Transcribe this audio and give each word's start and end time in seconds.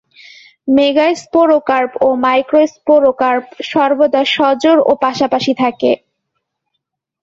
Megasporocarp 0.67 1.91
ও 2.01 2.17
microsporocarp 2.23 3.45
সর্বদা 3.71 4.21
সজোড় 4.33 4.81
ও 4.85 4.91
পাশাপাশি 5.03 5.53
থাকে। 5.61 5.91